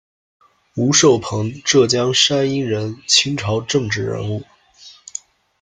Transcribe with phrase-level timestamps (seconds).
[0.73, 4.41] 吴寿朋，浙江山阴人，清朝政治人物。